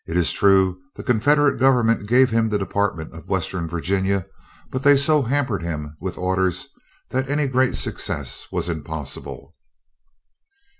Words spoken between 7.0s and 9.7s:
that any great success was impossible.